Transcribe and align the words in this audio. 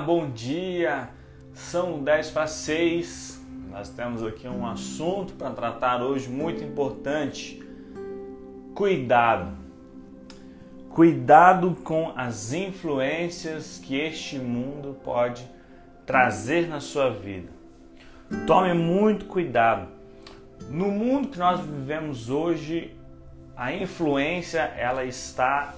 Bom 0.00 0.30
dia! 0.30 1.10
São 1.52 2.02
10 2.02 2.30
para 2.30 2.46
6. 2.46 3.44
Nós 3.70 3.90
temos 3.90 4.22
aqui 4.22 4.48
um 4.48 4.66
assunto 4.66 5.34
para 5.34 5.50
tratar 5.50 6.02
hoje 6.02 6.30
muito 6.30 6.64
importante: 6.64 7.62
cuidado. 8.74 9.56
Cuidado 10.88 11.76
com 11.84 12.12
as 12.16 12.52
influências 12.52 13.78
que 13.78 13.96
este 13.96 14.38
mundo 14.38 14.96
pode 15.04 15.48
trazer 16.06 16.68
na 16.68 16.80
sua 16.80 17.10
vida. 17.10 17.50
Tome 18.46 18.72
muito 18.74 19.26
cuidado. 19.26 19.88
No 20.68 20.90
mundo 20.90 21.28
que 21.28 21.38
nós 21.38 21.60
vivemos 21.60 22.30
hoje, 22.30 22.96
a 23.54 23.72
influência 23.72 24.60
ela 24.60 25.04
está 25.04 25.74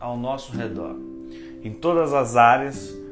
ao 0.00 0.16
nosso 0.16 0.52
redor. 0.52 0.96
Em 1.62 1.72
todas 1.72 2.12
as 2.12 2.36
áreas, 2.36 3.03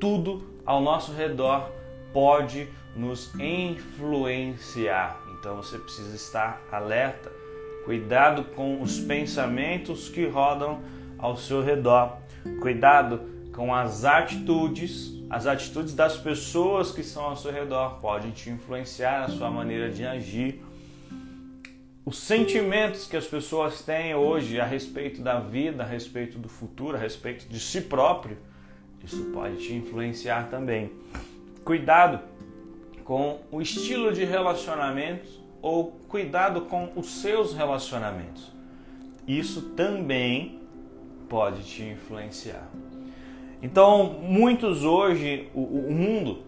tudo 0.00 0.42
ao 0.64 0.80
nosso 0.80 1.12
redor 1.12 1.70
pode 2.12 2.68
nos 2.94 3.32
influenciar. 3.38 5.20
Então 5.38 5.56
você 5.56 5.78
precisa 5.78 6.14
estar 6.16 6.60
alerta. 6.72 7.30
Cuidado 7.84 8.44
com 8.54 8.82
os 8.82 8.98
pensamentos 8.98 10.08
que 10.08 10.26
rodam 10.26 10.82
ao 11.18 11.36
seu 11.36 11.62
redor. 11.62 12.18
Cuidado 12.60 13.20
com 13.54 13.74
as 13.74 14.04
atitudes, 14.04 15.14
as 15.30 15.46
atitudes 15.46 15.94
das 15.94 16.16
pessoas 16.16 16.90
que 16.90 17.00
estão 17.00 17.24
ao 17.24 17.36
seu 17.36 17.52
redor 17.52 18.00
podem 18.00 18.30
te 18.30 18.50
influenciar 18.50 19.20
na 19.20 19.28
sua 19.28 19.50
maneira 19.50 19.90
de 19.90 20.04
agir. 20.04 20.62
Os 22.04 22.18
sentimentos 22.18 23.06
que 23.06 23.16
as 23.16 23.26
pessoas 23.26 23.82
têm 23.82 24.14
hoje 24.14 24.60
a 24.60 24.64
respeito 24.64 25.22
da 25.22 25.40
vida, 25.40 25.82
a 25.82 25.86
respeito 25.86 26.38
do 26.38 26.48
futuro, 26.48 26.96
a 26.96 27.00
respeito 27.00 27.48
de 27.48 27.58
si 27.58 27.80
próprio, 27.80 28.36
isso 29.04 29.24
pode 29.32 29.58
te 29.58 29.74
influenciar 29.74 30.48
também. 30.50 30.92
Cuidado 31.64 32.20
com 33.04 33.40
o 33.50 33.62
estilo 33.62 34.12
de 34.12 34.24
relacionamento 34.24 35.28
ou 35.62 35.92
cuidado 36.08 36.62
com 36.62 36.92
os 36.96 37.20
seus 37.20 37.54
relacionamentos. 37.54 38.52
Isso 39.26 39.70
também 39.70 40.60
pode 41.28 41.64
te 41.64 41.82
influenciar. 41.82 42.68
Então, 43.62 44.20
muitos 44.20 44.84
hoje, 44.84 45.48
o, 45.54 45.62
o 45.62 45.92
mundo, 45.92 46.42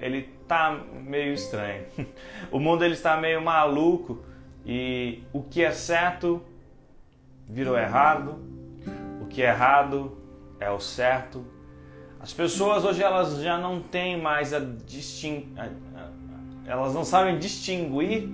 ele 0.00 0.28
está 0.42 0.80
meio 1.06 1.32
estranho. 1.32 1.84
O 2.50 2.58
mundo 2.58 2.84
ele 2.84 2.94
está 2.94 3.16
meio 3.16 3.42
maluco 3.42 4.22
e 4.64 5.22
o 5.32 5.42
que 5.42 5.62
é 5.62 5.72
certo 5.72 6.42
virou 7.48 7.76
errado, 7.76 8.38
o 9.20 9.26
que 9.26 9.42
é 9.42 9.48
errado 9.48 10.16
é 10.60 10.70
o 10.70 10.78
certo. 10.78 11.44
As 12.24 12.32
pessoas 12.32 12.86
hoje 12.86 13.02
elas 13.02 13.36
já 13.42 13.58
não 13.58 13.82
têm 13.82 14.18
mais 14.18 14.54
a 14.54 14.58
disting... 14.58 15.54
elas 16.66 16.94
não 16.94 17.04
sabem 17.04 17.38
distinguir 17.38 18.30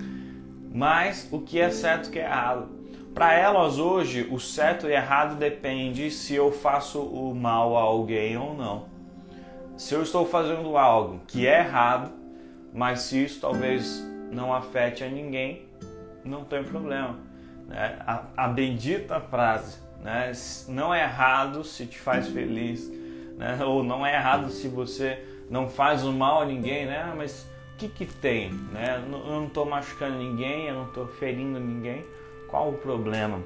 mais 0.73 1.27
o 1.33 1.41
que 1.41 1.59
é 1.59 1.71
certo 1.71 2.07
e 2.07 2.09
o 2.09 2.13
que 2.13 2.19
é 2.21 2.23
errado. 2.23 2.69
Para 3.13 3.35
elas 3.35 3.81
hoje, 3.81 4.29
o 4.31 4.39
certo 4.39 4.87
e 4.87 4.93
errado 4.93 5.35
depende 5.35 6.09
se 6.13 6.37
eu 6.37 6.53
faço 6.53 7.01
o 7.01 7.35
mal 7.35 7.77
a 7.77 7.81
alguém 7.81 8.37
ou 8.37 8.55
não. 8.55 8.85
Se 9.77 9.93
eu 9.93 10.05
estou 10.05 10.25
fazendo 10.25 10.77
algo 10.77 11.21
que 11.27 11.45
é 11.45 11.59
errado, 11.59 12.13
mas 12.73 13.01
se 13.01 13.25
isso 13.25 13.41
talvez 13.41 14.09
não 14.31 14.55
afete 14.55 15.03
a 15.03 15.09
ninguém, 15.09 15.67
não 16.25 16.45
tem 16.45 16.63
problema. 16.63 17.19
Né? 17.67 17.99
A, 18.07 18.23
a 18.37 18.47
bendita 18.47 19.19
frase, 19.19 19.79
né? 20.01 20.31
não 20.69 20.95
é 20.95 21.03
errado 21.03 21.65
se 21.65 21.87
te 21.87 21.99
faz 21.99 22.29
feliz, 22.29 23.00
né? 23.41 23.59
ou 23.65 23.83
não 23.83 24.07
é 24.07 24.15
errado 24.15 24.51
se 24.51 24.69
você 24.69 25.25
não 25.51 25.69
faz 25.69 26.05
o 26.05 26.13
mal 26.13 26.43
a 26.43 26.45
ninguém, 26.45 26.87
né? 26.87 27.03
Ah, 27.03 27.15
mas 27.17 27.49
o 27.75 27.79
que, 27.79 27.89
que 27.89 28.07
tem? 28.07 28.53
Né? 28.73 29.03
Eu 29.03 29.19
não 29.19 29.47
estou 29.47 29.67
machucando 29.67 30.19
ninguém, 30.19 30.67
eu 30.67 30.75
não 30.75 30.87
estou 30.87 31.09
ferindo 31.09 31.59
ninguém 31.59 32.05
qual 32.51 32.69
o 32.69 32.73
problema? 32.73 33.41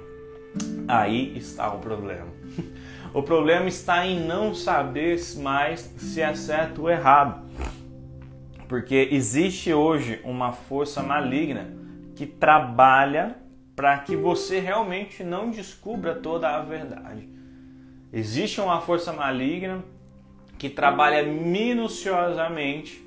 Aí 0.89 1.37
está 1.37 1.73
o 1.73 1.79
problema. 1.79 2.29
O 3.13 3.23
problema 3.23 3.69
está 3.69 4.05
em 4.05 4.27
não 4.27 4.53
saber 4.53 5.21
mais 5.37 5.83
se 5.99 6.21
é 6.21 6.35
certo 6.35 6.83
ou 6.83 6.91
errado. 6.91 7.49
Porque 8.67 9.09
existe 9.13 9.73
hoje 9.73 10.21
uma 10.25 10.51
força 10.51 11.01
maligna 11.01 11.69
que 12.17 12.27
trabalha 12.27 13.37
para 13.77 13.97
que 13.99 14.17
você 14.17 14.59
realmente 14.59 15.23
não 15.23 15.49
descubra 15.49 16.13
toda 16.13 16.57
a 16.57 16.61
verdade. 16.61 17.29
Existe 18.15 18.61
uma 18.61 18.81
força 18.81 19.13
maligna 19.13 19.85
que 20.57 20.71
trabalha 20.71 21.23
minuciosamente 21.25 23.05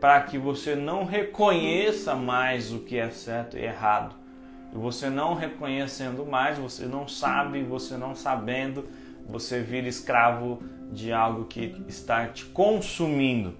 para 0.00 0.22
que 0.22 0.38
você 0.38 0.74
não 0.74 1.04
reconheça 1.04 2.14
mais 2.14 2.72
o 2.72 2.78
que 2.78 2.96
é 2.96 3.10
certo 3.10 3.58
e 3.58 3.62
errado 3.62 4.20
e 4.72 4.78
você 4.78 5.10
não 5.10 5.34
reconhecendo 5.34 6.24
mais, 6.24 6.58
você 6.58 6.86
não 6.86 7.08
sabe, 7.08 7.62
você 7.62 7.96
não 7.96 8.14
sabendo, 8.14 8.88
você 9.26 9.60
vira 9.60 9.88
escravo 9.88 10.62
de 10.92 11.12
algo 11.12 11.44
que 11.44 11.84
está 11.88 12.26
te 12.26 12.44
consumindo. 12.46 13.54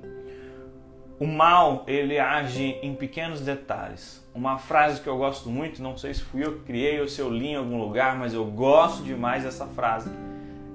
O 1.18 1.26
mal, 1.26 1.84
ele 1.86 2.18
age 2.18 2.78
em 2.82 2.94
pequenos 2.94 3.40
detalhes. 3.40 4.26
Uma 4.34 4.56
frase 4.56 5.00
que 5.02 5.08
eu 5.08 5.18
gosto 5.18 5.50
muito, 5.50 5.82
não 5.82 5.96
sei 5.96 6.14
se 6.14 6.22
fui 6.22 6.44
eu 6.44 6.58
que 6.58 6.64
criei 6.64 7.00
ou 7.00 7.08
se 7.08 7.20
eu 7.20 7.28
li 7.28 7.48
em 7.48 7.56
algum 7.56 7.78
lugar, 7.78 8.16
mas 8.16 8.32
eu 8.32 8.44
gosto 8.46 9.02
demais 9.02 9.42
dessa 9.42 9.66
frase, 9.66 10.08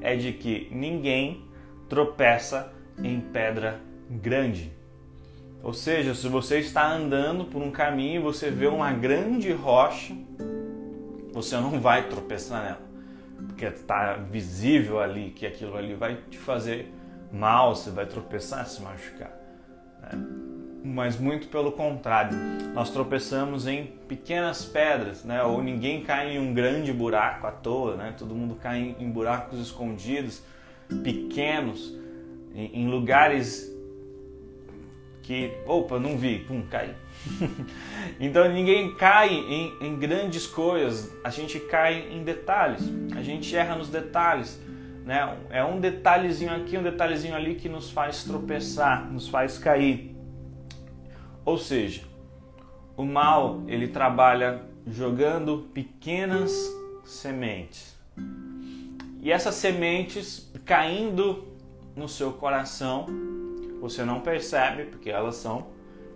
é 0.05 0.15
de 0.15 0.31
que 0.31 0.67
ninguém 0.71 1.43
tropeça 1.89 2.71
em 3.03 3.19
pedra 3.19 3.81
grande. 4.09 4.71
Ou 5.63 5.73
seja, 5.73 6.13
se 6.13 6.27
você 6.27 6.59
está 6.59 6.93
andando 6.93 7.45
por 7.45 7.59
um 7.59 7.71
caminho 7.71 8.21
e 8.21 8.23
você 8.23 8.51
vê 8.51 8.67
uma 8.67 8.93
grande 8.93 9.51
rocha, 9.51 10.13
você 11.33 11.55
não 11.55 11.79
vai 11.79 12.07
tropeçar 12.07 12.63
nela, 12.63 12.81
porque 13.47 13.65
está 13.65 14.13
visível 14.13 14.99
ali 14.99 15.31
que 15.31 15.45
aquilo 15.45 15.75
ali 15.75 15.95
vai 15.95 16.17
te 16.29 16.37
fazer 16.37 16.93
mal, 17.33 17.75
você 17.75 17.89
vai 17.89 18.05
tropeçar, 18.05 18.67
se 18.67 18.81
machucar. 18.83 19.31
Né? 20.01 20.44
Mas 20.87 21.19
muito 21.19 21.47
pelo 21.47 21.71
contrário, 21.71 22.37
nós 22.75 22.91
tropeçamos 22.91 23.65
em 23.65 23.87
pequenas 24.07 24.63
pedras, 24.63 25.23
né? 25.23 25.41
ou 25.41 25.63
ninguém 25.63 26.03
cai 26.03 26.35
em 26.35 26.39
um 26.39 26.53
grande 26.53 26.93
buraco 26.93 27.47
à 27.47 27.51
toa, 27.51 27.95
né? 27.95 28.13
todo 28.15 28.35
mundo 28.35 28.53
cai 28.61 28.95
em 28.99 29.09
buracos 29.09 29.59
escondidos, 29.59 30.43
pequenos, 31.03 31.91
em 32.53 32.87
lugares 32.87 33.67
que, 35.23 35.57
opa, 35.65 35.99
não 35.99 36.19
vi, 36.19 36.45
pum, 36.47 36.61
cai. 36.69 36.95
então 38.19 38.47
ninguém 38.53 38.93
cai 38.93 39.33
em, 39.33 39.73
em, 39.81 39.95
grandes 39.97 40.45
coisas, 40.45 41.11
a 41.23 41.31
gente 41.31 41.59
cai 41.61 42.09
em 42.11 42.23
detalhes, 42.23 42.83
a 43.15 43.23
gente 43.23 43.55
erra 43.55 43.75
nos 43.75 43.89
detalhes. 43.89 44.61
Né? 45.03 45.35
É 45.49 45.63
um 45.63 45.79
detalhezinho 45.79 46.55
aqui, 46.55 46.77
um 46.77 46.83
detalhezinho 46.83 47.33
ali 47.33 47.55
que 47.55 47.67
nos 47.67 47.89
faz 47.89 48.23
tropeçar, 48.23 49.11
nos 49.11 49.27
faz 49.27 49.57
cair. 49.57 50.14
Ou 51.45 51.57
seja, 51.57 52.01
o 52.97 53.03
mal 53.03 53.61
ele 53.67 53.87
trabalha 53.87 54.63
jogando 54.87 55.69
pequenas 55.73 56.51
sementes. 57.03 57.95
E 59.21 59.31
essas 59.31 59.55
sementes 59.55 60.51
caindo 60.65 61.47
no 61.95 62.09
seu 62.09 62.33
coração 62.33 63.05
você 63.79 64.03
não 64.03 64.19
percebe 64.19 64.85
porque 64.85 65.09
elas 65.09 65.35
são 65.35 65.67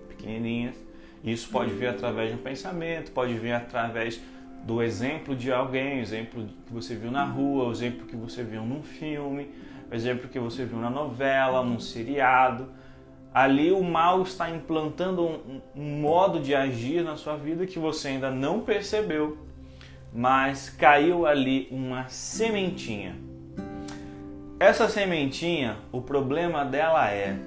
pequenininhas. 0.07 0.75
Isso 1.23 1.49
pode 1.49 1.71
vir 1.71 1.87
através 1.87 2.29
de 2.29 2.35
um 2.35 2.41
pensamento, 2.41 3.11
pode 3.11 3.33
vir 3.33 3.51
através 3.51 4.19
do 4.63 4.81
exemplo 4.81 5.35
de 5.35 5.51
alguém, 5.51 5.99
exemplo 5.99 6.47
que 6.65 6.73
você 6.73 6.95
viu 6.95 7.11
na 7.11 7.23
rua, 7.23 7.71
exemplo 7.71 8.07
que 8.07 8.15
você 8.15 8.43
viu 8.43 8.63
num 8.63 8.81
filme, 8.81 9.49
exemplo 9.91 10.27
que 10.27 10.39
você 10.39 10.65
viu 10.65 10.79
na 10.79 10.89
novela, 10.89 11.63
num 11.63 11.79
seriado. 11.79 12.67
Ali 13.33 13.71
o 13.71 13.83
mal 13.83 14.23
está 14.23 14.49
implantando 14.49 15.23
um, 15.23 15.61
um 15.75 16.01
modo 16.01 16.39
de 16.39 16.55
agir 16.55 17.03
na 17.03 17.15
sua 17.15 17.35
vida 17.35 17.67
que 17.67 17.77
você 17.77 18.09
ainda 18.09 18.31
não 18.31 18.61
percebeu, 18.61 19.37
mas 20.11 20.69
caiu 20.69 21.27
ali 21.27 21.67
uma 21.69 22.07
sementinha. 22.09 23.15
Essa 24.59 24.89
sementinha, 24.89 25.77
o 25.91 26.01
problema 26.01 26.65
dela 26.65 27.09
é 27.11 27.37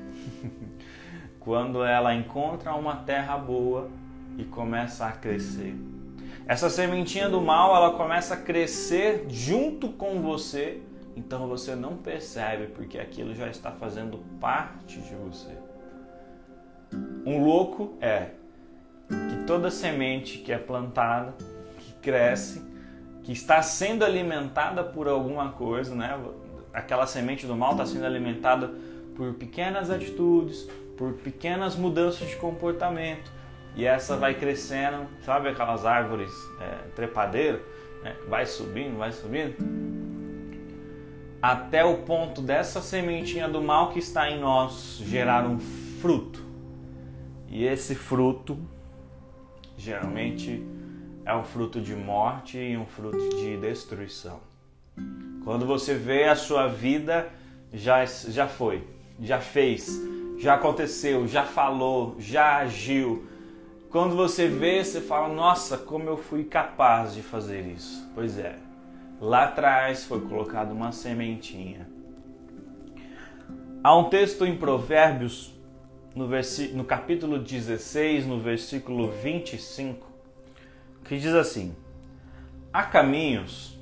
quando 1.40 1.84
ela 1.84 2.14
encontra 2.14 2.74
uma 2.74 2.96
terra 2.96 3.36
boa 3.36 3.90
e 4.38 4.44
começa 4.44 5.06
a 5.06 5.12
crescer. 5.12 5.74
Essa 6.46 6.70
sementinha 6.70 7.28
do 7.28 7.40
mal, 7.40 7.74
ela 7.74 7.92
começa 7.96 8.34
a 8.34 8.36
crescer 8.36 9.26
junto 9.28 9.88
com 9.90 10.22
você, 10.22 10.80
então 11.16 11.48
você 11.48 11.74
não 11.74 11.96
percebe 11.96 12.68
porque 12.68 12.98
aquilo 12.98 13.34
já 13.34 13.48
está 13.48 13.72
fazendo 13.72 14.18
parte 14.40 15.00
de 15.00 15.14
você. 15.14 15.71
Um 17.24 17.44
louco 17.44 17.96
é 18.00 18.30
que 19.08 19.44
toda 19.46 19.70
semente 19.70 20.38
que 20.38 20.52
é 20.52 20.58
plantada, 20.58 21.34
que 21.78 21.92
cresce, 21.94 22.62
que 23.22 23.32
está 23.32 23.62
sendo 23.62 24.04
alimentada 24.04 24.82
por 24.82 25.06
alguma 25.06 25.50
coisa, 25.52 25.94
né? 25.94 26.18
Aquela 26.72 27.06
semente 27.06 27.46
do 27.46 27.54
mal 27.54 27.72
está 27.72 27.86
sendo 27.86 28.06
alimentada 28.06 28.72
por 29.14 29.34
pequenas 29.34 29.90
atitudes, 29.90 30.68
por 30.96 31.12
pequenas 31.14 31.76
mudanças 31.76 32.28
de 32.28 32.36
comportamento. 32.36 33.30
E 33.76 33.86
essa 33.86 34.16
vai 34.16 34.34
crescendo, 34.34 35.06
sabe 35.24 35.48
aquelas 35.48 35.86
árvores 35.86 36.32
é, 36.60 36.88
trepadeiras? 36.94 37.60
Né? 38.02 38.16
Vai 38.28 38.46
subindo, 38.46 38.98
vai 38.98 39.12
subindo. 39.12 39.56
Até 41.40 41.84
o 41.84 41.98
ponto 41.98 42.40
dessa 42.40 42.80
sementinha 42.80 43.48
do 43.48 43.62
mal 43.62 43.90
que 43.90 43.98
está 43.98 44.30
em 44.30 44.40
nós 44.40 45.00
gerar 45.04 45.46
um 45.46 45.58
fruto. 45.58 46.51
E 47.52 47.66
esse 47.66 47.94
fruto, 47.94 48.58
geralmente, 49.76 50.66
é 51.22 51.36
um 51.36 51.44
fruto 51.44 51.82
de 51.82 51.94
morte 51.94 52.56
e 52.56 52.78
um 52.78 52.86
fruto 52.86 53.36
de 53.36 53.58
destruição. 53.58 54.40
Quando 55.44 55.66
você 55.66 55.94
vê 55.94 56.24
a 56.24 56.34
sua 56.34 56.66
vida, 56.66 57.28
já, 57.70 58.02
já 58.06 58.48
foi, 58.48 58.82
já 59.20 59.38
fez, 59.38 60.00
já 60.38 60.54
aconteceu, 60.54 61.28
já 61.28 61.44
falou, 61.44 62.16
já 62.18 62.56
agiu. 62.56 63.26
Quando 63.90 64.16
você 64.16 64.48
vê, 64.48 64.82
você 64.82 65.02
fala: 65.02 65.28
Nossa, 65.28 65.76
como 65.76 66.08
eu 66.08 66.16
fui 66.16 66.44
capaz 66.44 67.12
de 67.12 67.20
fazer 67.20 67.66
isso. 67.66 68.10
Pois 68.14 68.38
é, 68.38 68.56
lá 69.20 69.44
atrás 69.44 70.04
foi 70.06 70.22
colocada 70.22 70.72
uma 70.72 70.90
sementinha. 70.90 71.86
Há 73.84 73.94
um 73.94 74.04
texto 74.04 74.46
em 74.46 74.56
Provérbios, 74.56 75.52
no, 76.14 76.28
no 76.74 76.84
capítulo 76.84 77.38
16, 77.38 78.26
no 78.26 78.38
versículo 78.38 79.10
25, 79.10 80.06
que 81.04 81.16
diz 81.16 81.34
assim: 81.34 81.74
Há 82.72 82.82
caminhos, 82.82 83.78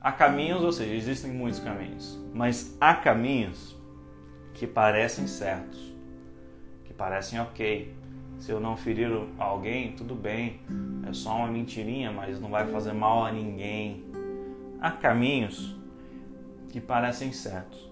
há 0.00 0.12
caminhos, 0.12 0.62
ou 0.62 0.72
seja, 0.72 0.94
existem 0.94 1.32
muitos 1.32 1.60
caminhos, 1.60 2.18
mas 2.34 2.76
há 2.80 2.94
caminhos 2.94 3.76
que 4.54 4.66
parecem 4.66 5.26
certos, 5.26 5.94
que 6.84 6.92
parecem 6.92 7.40
ok. 7.40 7.96
Se 8.38 8.52
eu 8.52 8.60
não 8.60 8.76
ferir 8.76 9.10
alguém, 9.36 9.92
tudo 9.92 10.14
bem, 10.14 10.60
é 11.08 11.12
só 11.12 11.36
uma 11.38 11.48
mentirinha, 11.48 12.12
mas 12.12 12.38
não 12.38 12.50
vai 12.50 12.66
fazer 12.68 12.92
mal 12.92 13.24
a 13.24 13.32
ninguém. 13.32 14.04
Há 14.80 14.92
caminhos 14.92 15.74
que 16.70 16.80
parecem 16.80 17.32
certos, 17.32 17.90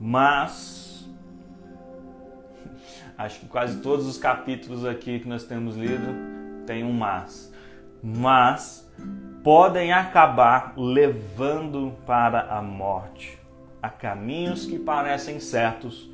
mas 0.00 0.93
acho 3.16 3.40
que 3.40 3.46
quase 3.46 3.80
todos 3.80 4.06
os 4.06 4.18
capítulos 4.18 4.84
aqui 4.84 5.20
que 5.20 5.28
nós 5.28 5.44
temos 5.44 5.76
lido 5.76 6.14
tem 6.66 6.84
um 6.84 6.92
mas. 6.92 7.52
Mas 8.02 8.90
podem 9.42 9.92
acabar 9.92 10.74
levando 10.76 11.94
para 12.06 12.40
a 12.42 12.62
morte 12.62 13.38
a 13.84 13.90
caminhos 13.90 14.64
que 14.64 14.78
parecem 14.78 15.38
certos, 15.38 16.10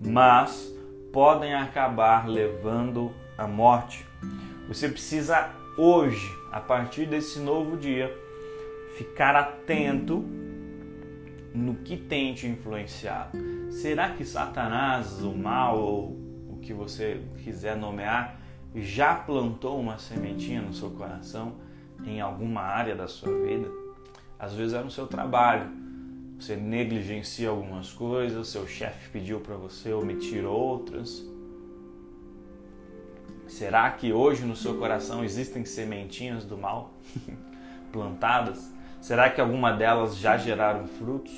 mas 0.00 0.74
podem 1.12 1.54
acabar 1.54 2.28
levando 2.28 3.12
à 3.38 3.46
morte. 3.46 4.04
Você 4.66 4.88
precisa 4.88 5.50
hoje, 5.78 6.28
a 6.50 6.58
partir 6.58 7.06
desse 7.06 7.38
novo 7.38 7.76
dia, 7.76 8.12
ficar 8.98 9.36
atento 9.36 10.24
no 11.54 11.76
que 11.76 11.96
tem 11.96 12.34
te 12.34 12.48
influenciado. 12.48 13.38
Será 13.70 14.10
que 14.10 14.24
Satanás, 14.24 15.22
o 15.22 15.32
mal 15.32 15.78
ou 15.78 16.31
que 16.62 16.72
você 16.72 17.20
quiser 17.42 17.76
nomear, 17.76 18.40
já 18.74 19.14
plantou 19.14 19.78
uma 19.78 19.98
sementinha 19.98 20.62
no 20.62 20.72
seu 20.72 20.90
coração 20.90 21.56
em 22.04 22.20
alguma 22.20 22.62
área 22.62 22.94
da 22.94 23.06
sua 23.06 23.32
vida? 23.44 23.68
Às 24.38 24.54
vezes 24.54 24.72
é 24.72 24.82
no 24.82 24.90
seu 24.90 25.06
trabalho, 25.06 25.70
você 26.38 26.56
negligencia 26.56 27.48
algumas 27.48 27.92
coisas, 27.92 28.48
seu 28.48 28.66
chefe 28.66 29.10
pediu 29.10 29.40
para 29.40 29.54
você 29.54 29.92
omitir 29.92 30.44
outras. 30.44 31.24
Será 33.46 33.90
que 33.90 34.12
hoje 34.12 34.44
no 34.44 34.56
seu 34.56 34.76
coração 34.78 35.22
existem 35.22 35.64
sementinhas 35.64 36.44
do 36.44 36.56
mal 36.56 36.94
plantadas? 37.92 38.72
Será 39.00 39.30
que 39.30 39.40
alguma 39.40 39.72
delas 39.72 40.16
já 40.16 40.36
geraram 40.36 40.86
frutos? 40.86 41.32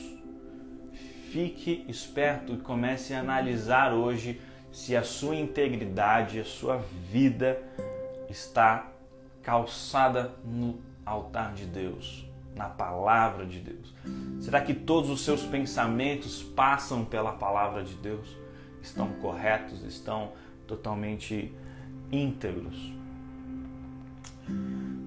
Fique 1.31 1.85
esperto 1.89 2.55
e 2.55 2.59
comece 2.59 3.13
a 3.13 3.21
analisar 3.21 3.93
hoje 3.93 4.41
se 4.75 4.97
a 4.97 5.05
sua 5.05 5.37
integridade, 5.37 6.41
a 6.41 6.45
sua 6.45 6.79
vida 7.09 7.63
está 8.29 8.91
calçada 9.41 10.35
no 10.45 10.81
altar 11.07 11.55
de 11.55 11.65
Deus 11.65 12.29
na 12.57 12.69
palavra 12.69 13.47
de 13.47 13.61
Deus? 13.61 13.95
Será 14.41 14.61
que 14.61 14.75
todos 14.75 15.11
os 15.11 15.25
seus 15.25 15.43
pensamentos 15.43 16.43
passam 16.43 17.05
pela 17.05 17.31
palavra 17.31 17.85
de 17.85 17.95
Deus? 17.95 18.27
Estão 18.83 19.13
corretos? 19.23 19.85
Estão 19.85 20.33
totalmente 20.67 21.53
íntegros? 22.11 22.77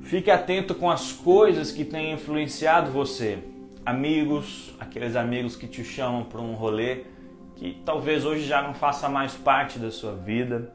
Fique 0.03 0.31
atento 0.31 0.75
com 0.75 0.89
as 0.89 1.11
coisas 1.11 1.73
que 1.73 1.83
têm 1.83 2.13
influenciado 2.13 2.89
você. 2.89 3.43
Amigos, 3.85 4.73
aqueles 4.79 5.17
amigos 5.17 5.57
que 5.57 5.67
te 5.67 5.83
chamam 5.83 6.23
para 6.23 6.39
um 6.39 6.53
rolê 6.53 7.16
que 7.57 7.81
talvez 7.83 8.23
hoje 8.23 8.43
já 8.43 8.61
não 8.61 8.73
faça 8.73 9.09
mais 9.09 9.33
parte 9.33 9.79
da 9.79 9.91
sua 9.91 10.13
vida, 10.13 10.71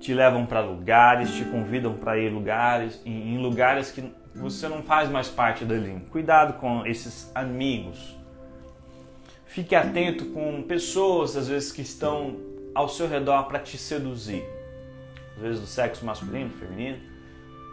te 0.00 0.14
levam 0.14 0.46
para 0.46 0.60
lugares, 0.60 1.34
te 1.34 1.44
convidam 1.44 1.94
para 1.94 2.16
ir 2.16 2.30
lugares, 2.30 3.02
em 3.04 3.36
lugares 3.38 3.90
que 3.90 4.12
você 4.34 4.68
não 4.68 4.82
faz 4.82 5.10
mais 5.10 5.28
parte 5.28 5.64
dali. 5.64 6.00
Cuidado 6.10 6.54
com 6.54 6.86
esses 6.86 7.30
amigos. 7.34 8.16
Fique 9.46 9.74
atento 9.74 10.26
com 10.26 10.62
pessoas, 10.62 11.36
às 11.36 11.48
vezes, 11.48 11.72
que 11.72 11.82
estão 11.82 12.36
ao 12.74 12.88
seu 12.88 13.08
redor 13.08 13.44
para 13.44 13.58
te 13.58 13.76
seduzir. 13.76 14.44
Às 15.36 15.42
vezes 15.42 15.60
do 15.60 15.66
sexo 15.66 16.04
masculino, 16.04 16.50
feminino, 16.50 16.98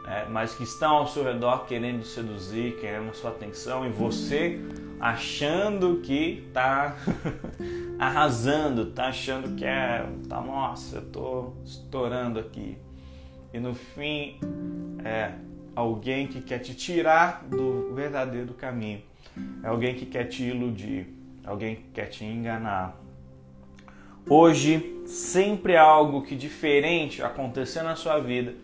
né? 0.05 0.25
mas 0.29 0.55
que 0.55 0.63
estão 0.63 0.97
ao 0.97 1.07
seu 1.07 1.23
redor 1.23 1.65
querendo 1.65 2.03
seduzir, 2.03 2.77
querendo 2.79 3.13
sua 3.13 3.29
atenção 3.29 3.85
e 3.85 3.89
você 3.89 4.59
achando 4.99 6.01
que 6.01 6.45
está 6.47 6.95
arrasando, 7.99 8.87
tá 8.87 9.07
achando 9.07 9.55
que 9.55 9.65
é, 9.65 10.05
tá, 10.27 10.41
nossa, 10.41 10.97
eu 10.97 11.05
tô 11.05 11.53
estourando 11.63 12.39
aqui. 12.39 12.77
E 13.53 13.59
no 13.59 13.73
fim, 13.73 14.39
é, 15.03 15.31
alguém 15.75 16.27
que 16.27 16.41
quer 16.41 16.59
te 16.59 16.73
tirar 16.73 17.45
do 17.49 17.93
verdadeiro 17.93 18.53
caminho, 18.53 19.01
é 19.63 19.67
alguém 19.67 19.95
que 19.95 20.05
quer 20.05 20.25
te 20.25 20.43
iludir, 20.43 21.07
alguém 21.45 21.75
que 21.75 21.89
quer 21.93 22.07
te 22.07 22.25
enganar. 22.25 22.99
Hoje, 24.27 25.03
sempre 25.05 25.77
algo 25.77 26.23
que 26.23 26.35
diferente 26.35 27.21
acontecer 27.21 27.83
na 27.83 27.95
sua 27.95 28.19
vida. 28.19 28.55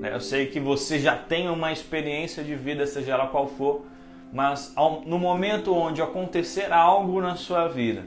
Né? 0.00 0.12
Eu 0.12 0.20
sei 0.20 0.46
que 0.46 0.60
você 0.60 0.98
já 0.98 1.16
tem 1.16 1.48
uma 1.48 1.72
experiência 1.72 2.44
de 2.44 2.54
vida, 2.54 2.86
seja 2.86 3.12
ela 3.12 3.26
qual 3.28 3.48
for, 3.48 3.86
mas 4.32 4.74
no 5.06 5.18
momento 5.18 5.74
onde 5.74 6.02
acontecer 6.02 6.72
algo 6.72 7.20
na 7.20 7.36
sua 7.36 7.68
vida, 7.68 8.06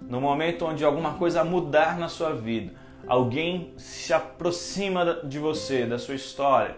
no 0.00 0.20
momento 0.20 0.64
onde 0.64 0.84
alguma 0.84 1.14
coisa 1.14 1.44
mudar 1.44 1.98
na 1.98 2.08
sua 2.08 2.32
vida, 2.32 2.72
alguém 3.06 3.72
se 3.76 4.12
aproxima 4.12 5.20
de 5.24 5.38
você, 5.38 5.86
da 5.86 5.98
sua 5.98 6.14
história, 6.14 6.76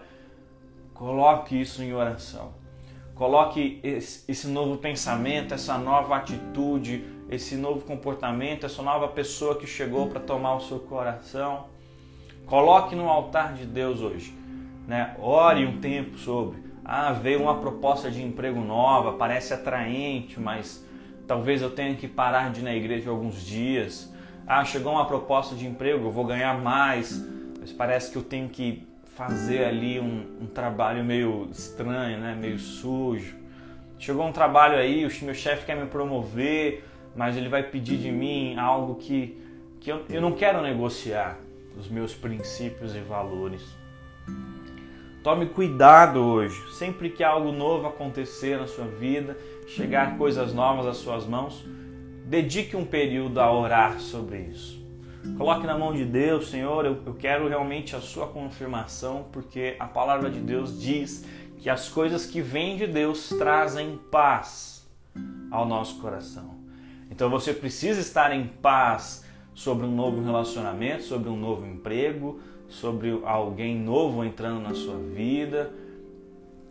Coloque 1.01 1.59
isso 1.59 1.81
em 1.81 1.95
oração. 1.95 2.53
Coloque 3.15 3.79
esse 3.83 4.47
novo 4.47 4.77
pensamento, 4.77 5.51
essa 5.51 5.75
nova 5.75 6.15
atitude, 6.15 7.03
esse 7.27 7.55
novo 7.55 7.81
comportamento, 7.81 8.67
essa 8.67 8.83
nova 8.83 9.07
pessoa 9.07 9.57
que 9.57 9.65
chegou 9.65 10.09
para 10.09 10.19
tomar 10.19 10.53
o 10.53 10.59
seu 10.59 10.77
coração. 10.77 11.65
Coloque 12.45 12.95
no 12.95 13.09
altar 13.09 13.55
de 13.55 13.65
Deus 13.65 13.99
hoje. 13.99 14.31
Né? 14.87 15.15
Ore 15.19 15.65
um 15.65 15.81
tempo 15.81 16.19
sobre. 16.19 16.60
Ah, 16.83 17.13
veio 17.13 17.41
uma 17.41 17.59
proposta 17.59 18.09
de 18.09 18.23
emprego 18.23 18.59
nova, 18.61 19.13
parece 19.13 19.53
atraente, 19.53 20.39
mas 20.39 20.85
talvez 21.27 21.61
eu 21.61 21.69
tenha 21.69 21.95
que 21.95 22.07
parar 22.07 22.51
de 22.51 22.61
ir 22.61 22.63
na 22.63 22.75
igreja 22.75 23.09
alguns 23.09 23.45
dias. 23.45 24.11
Ah, 24.47 24.65
chegou 24.65 24.93
uma 24.93 25.05
proposta 25.05 25.55
de 25.55 25.65
emprego, 25.67 26.07
eu 26.07 26.11
vou 26.11 26.25
ganhar 26.25 26.59
mais, 26.59 27.23
mas 27.59 27.71
parece 27.71 28.11
que 28.11 28.17
eu 28.17 28.23
tenho 28.23 28.49
que 28.49 28.87
fazer 29.15 29.65
ali 29.65 29.99
um, 29.99 30.25
um, 30.41 30.47
trabalho 30.47 31.03
meio 31.03 31.47
estranho, 31.51 32.19
né? 32.19 32.35
meio 32.39 32.57
sujo. 32.57 33.35
Chegou 33.99 34.25
um 34.25 34.31
trabalho 34.31 34.77
aí, 34.77 35.05
o 35.05 35.25
meu 35.25 35.33
chefe 35.35 35.65
quer 35.65 35.75
me 35.75 35.85
promover, 35.85 36.83
mas 37.15 37.37
ele 37.37 37.47
vai 37.47 37.61
pedir 37.61 37.97
de 37.97 38.11
mim 38.11 38.57
algo 38.57 38.95
que, 38.95 39.39
que 39.79 39.91
eu, 39.91 40.03
eu 40.09 40.19
não 40.19 40.31
quero 40.31 40.61
negociar, 40.61 41.37
os 41.77 41.87
meus 41.87 42.15
princípios 42.15 42.95
e 42.95 42.99
valores. 42.99 43.61
Tome 45.23 45.45
cuidado 45.45 46.19
hoje, 46.19 46.59
sempre 46.73 47.07
que 47.07 47.23
algo 47.23 47.51
novo 47.51 47.85
acontecer 47.85 48.57
na 48.57 48.65
sua 48.65 48.87
vida, 48.87 49.37
chegar 49.67 50.17
coisas 50.17 50.51
novas 50.51 50.87
às 50.87 50.97
suas 50.97 51.27
mãos, 51.27 51.63
dedique 52.25 52.75
um 52.75 52.83
período 52.83 53.39
a 53.39 53.51
orar 53.53 53.99
sobre 53.99 54.39
isso. 54.39 54.83
Coloque 55.37 55.67
na 55.67 55.77
mão 55.77 55.93
de 55.93 56.03
Deus, 56.05 56.49
Senhor, 56.49 56.85
eu, 56.87 57.13
quero 57.13 57.47
realmente 57.47 57.95
a 57.95 58.01
sua 58.01 58.25
confirmação, 58.25 59.27
porque 59.31 59.75
a 59.79 59.85
palavra 59.85 60.27
de 60.27 60.39
Deus 60.39 60.81
diz 60.81 61.23
que 61.59 61.69
as 61.69 61.87
coisas 61.87 62.25
que 62.25 62.41
vêm 62.41 62.75
de 62.75 62.87
Deus 62.87 63.29
trazem 63.29 63.99
paz 64.09 64.89
ao 65.51 65.67
nosso 65.67 66.01
coração. 66.01 66.55
Então 67.11 67.29
você 67.29 67.53
precisa 67.53 68.01
estar 68.01 68.35
em 68.35 68.47
paz 68.47 69.23
sobre 69.53 69.85
um 69.85 69.95
novo 69.95 70.23
relacionamento, 70.23 71.03
sobre 71.03 71.29
um 71.29 71.37
novo 71.37 71.63
emprego, 71.63 72.39
sobre 72.71 73.21
alguém 73.25 73.77
novo 73.77 74.23
entrando 74.23 74.61
na 74.61 74.73
sua 74.73 74.97
vida, 74.97 75.71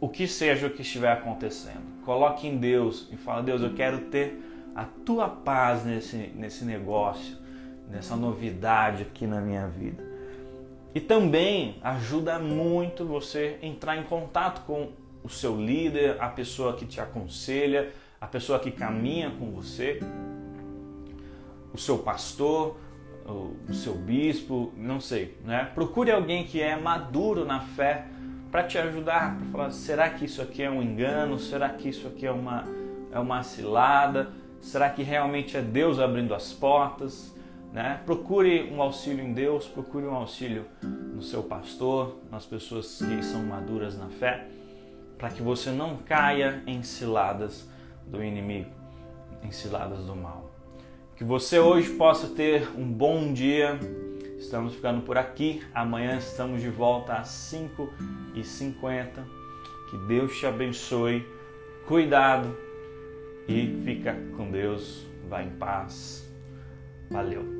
o 0.00 0.08
que 0.08 0.26
seja 0.26 0.66
o 0.66 0.70
que 0.70 0.82
estiver 0.82 1.12
acontecendo. 1.12 2.02
Coloque 2.04 2.48
em 2.48 2.56
Deus 2.56 3.08
e 3.12 3.16
fala: 3.16 3.42
Deus, 3.42 3.62
eu 3.62 3.74
quero 3.74 4.06
ter 4.06 4.40
a 4.74 4.84
tua 4.84 5.28
paz 5.28 5.84
nesse, 5.84 6.16
nesse 6.34 6.64
negócio, 6.64 7.36
nessa 7.88 8.16
novidade 8.16 9.02
aqui 9.02 9.26
na 9.26 9.40
minha 9.40 9.68
vida. 9.68 10.02
E 10.94 11.00
também 11.00 11.76
ajuda 11.82 12.38
muito 12.38 13.04
você 13.04 13.58
entrar 13.62 13.96
em 13.96 14.02
contato 14.04 14.64
com 14.66 14.88
o 15.22 15.28
seu 15.28 15.54
líder, 15.54 16.16
a 16.18 16.28
pessoa 16.28 16.72
que 16.72 16.86
te 16.86 17.00
aconselha, 17.00 17.92
a 18.20 18.26
pessoa 18.26 18.58
que 18.58 18.70
caminha 18.70 19.30
com 19.30 19.50
você, 19.52 20.00
o 21.72 21.78
seu 21.78 21.98
pastor, 21.98 22.76
o 23.26 23.72
seu 23.72 23.94
bispo, 23.94 24.72
não 24.76 25.00
sei, 25.00 25.38
né? 25.44 25.70
Procure 25.74 26.10
alguém 26.10 26.44
que 26.44 26.60
é 26.60 26.76
maduro 26.76 27.44
na 27.44 27.60
fé 27.60 28.06
para 28.50 28.64
te 28.64 28.78
ajudar, 28.78 29.36
para 29.36 29.46
falar, 29.46 29.70
será 29.70 30.10
que 30.10 30.24
isso 30.24 30.42
aqui 30.42 30.62
é 30.62 30.70
um 30.70 30.82
engano? 30.82 31.38
Será 31.38 31.68
que 31.68 31.88
isso 31.88 32.08
aqui 32.08 32.26
é 32.26 32.32
uma 32.32 32.64
é 33.12 33.18
uma 33.18 33.42
cilada? 33.42 34.30
Será 34.60 34.90
que 34.90 35.02
realmente 35.02 35.56
é 35.56 35.62
Deus 35.62 35.98
abrindo 35.98 36.34
as 36.34 36.52
portas? 36.52 37.34
Né? 37.72 38.00
Procure 38.04 38.70
um 38.72 38.82
auxílio 38.82 39.24
em 39.24 39.32
Deus, 39.32 39.66
procure 39.66 40.04
um 40.04 40.14
auxílio 40.14 40.66
no 40.82 41.22
seu 41.22 41.42
pastor, 41.42 42.18
nas 42.30 42.44
pessoas 42.44 42.98
que 42.98 43.22
são 43.22 43.42
maduras 43.44 43.96
na 43.96 44.08
fé, 44.08 44.48
para 45.16 45.30
que 45.30 45.40
você 45.40 45.70
não 45.70 45.96
caia 45.98 46.62
em 46.66 46.82
ciladas 46.82 47.68
do 48.06 48.22
inimigo, 48.24 48.70
em 49.42 49.52
ciladas 49.52 50.04
do 50.04 50.16
mal. 50.16 50.39
Que 51.20 51.24
você 51.24 51.58
hoje 51.58 51.90
possa 51.90 52.28
ter 52.28 52.66
um 52.74 52.90
bom 52.90 53.30
dia. 53.34 53.78
Estamos 54.38 54.74
ficando 54.74 55.02
por 55.02 55.18
aqui. 55.18 55.62
Amanhã 55.74 56.16
estamos 56.16 56.62
de 56.62 56.70
volta 56.70 57.12
às 57.12 57.28
5h50. 57.28 59.22
Que 59.90 59.98
Deus 60.08 60.38
te 60.38 60.46
abençoe. 60.46 61.28
Cuidado 61.86 62.56
e 63.46 63.82
fica 63.84 64.16
com 64.34 64.50
Deus. 64.50 65.06
Vá 65.28 65.42
em 65.42 65.50
paz. 65.50 66.26
Valeu. 67.10 67.59